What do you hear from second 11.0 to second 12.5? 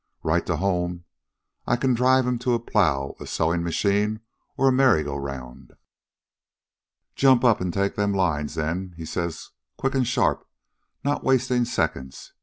not wastin' seconds.